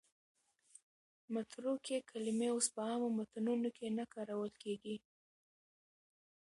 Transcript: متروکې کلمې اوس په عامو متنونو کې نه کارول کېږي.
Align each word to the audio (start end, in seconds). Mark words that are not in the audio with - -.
متروکې 1.33 1.97
کلمې 2.09 2.47
اوس 2.53 2.67
په 2.75 2.81
عامو 2.87 3.09
متنونو 3.17 3.69
کې 3.77 3.87
نه 3.97 4.05
کارول 4.13 4.51
کېږي. 4.63 4.95